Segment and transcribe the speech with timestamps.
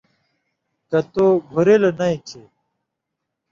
[0.89, 2.47] کہ تُو گھُرِلوۡ نَیں کھیں،